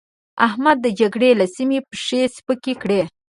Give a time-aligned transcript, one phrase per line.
[0.47, 3.01] احمد د جګړې له سيمې پښې سپکې کړې.